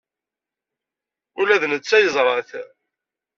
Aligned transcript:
Ula 1.39 1.61
d 1.61 1.63
netta 1.71 1.97
yeẓra-t. 1.99 2.51